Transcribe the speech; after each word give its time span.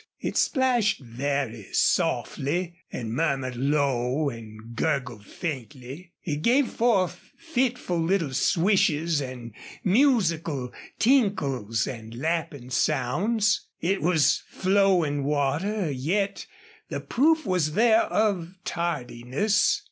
It 0.19 0.35
splashed 0.35 0.99
very 0.99 1.67
softly 1.73 2.73
and 2.91 3.13
murmured 3.13 3.55
low 3.55 4.29
and 4.31 4.75
gurgled 4.75 5.27
faintly. 5.27 6.13
It 6.23 6.41
gave 6.41 6.69
forth 6.69 7.31
fitful 7.37 7.99
little 7.99 8.33
swishes 8.33 9.21
and 9.21 9.53
musical 9.83 10.71
tinkles 10.97 11.85
and 11.85 12.15
lapping 12.15 12.71
sounds. 12.71 13.67
It 13.79 14.01
was 14.01 14.41
flowing 14.47 15.23
water, 15.23 15.91
yet 15.91 16.47
the 16.89 16.99
proof 16.99 17.45
was 17.45 17.73
there 17.75 18.01
of 18.01 18.55
tardiness. 18.65 19.79